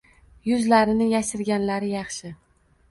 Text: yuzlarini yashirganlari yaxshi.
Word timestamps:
yuzlarini 0.51 1.11
yashirganlari 1.11 1.95
yaxshi. 1.97 2.35